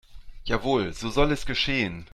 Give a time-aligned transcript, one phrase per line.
[0.45, 2.07] Jawohl, so soll es geschehen.